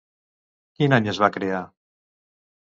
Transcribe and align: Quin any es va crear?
Quin 0.79 0.95
any 0.97 1.11
es 1.13 1.19
va 1.25 1.29
crear? 1.35 1.61